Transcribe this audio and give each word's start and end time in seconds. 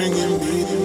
bringing 0.00 0.40
me 0.40 0.79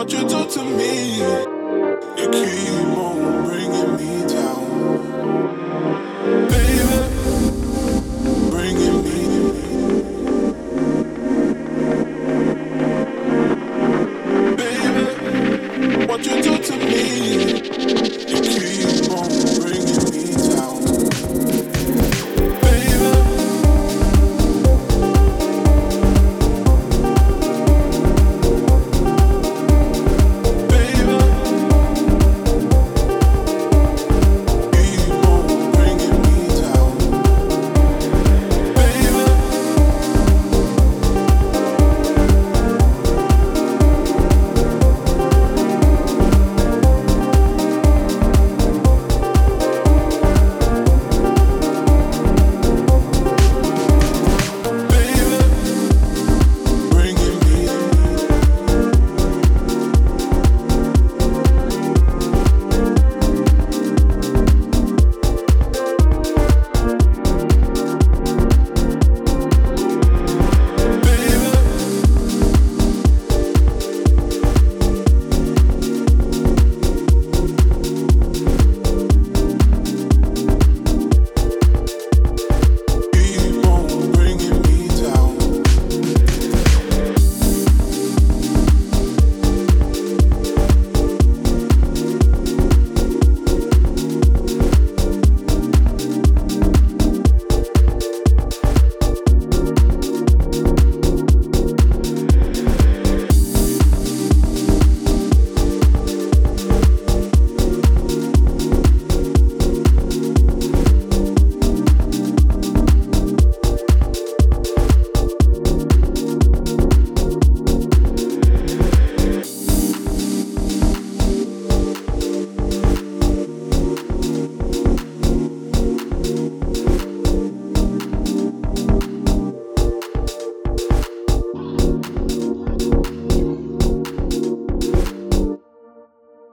What 0.00 0.10
you 0.14 0.26
do 0.26 0.46
to 0.48 0.64
me, 0.64 1.49